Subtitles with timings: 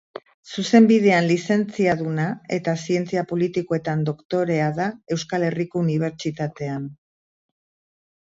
[0.51, 2.23] Zuzenbidean lizentziaduna
[2.57, 6.89] eta Zientzia politikoetan doktorea da Euskal Herriko Unibertsitatean.